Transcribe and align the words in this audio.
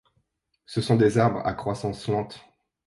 Ce 0.65 0.81
sont 0.81 0.95
des 0.95 1.19
arbres 1.19 1.45
à 1.45 1.53
croissance 1.53 2.07
lente. 2.07 2.43